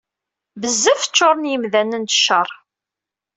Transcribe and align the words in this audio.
Bezzaf 0.61 1.01
ččuṛen 1.09 1.49
yemdanen 1.51 2.03
d 2.03 2.09
cceṛ 2.15 2.49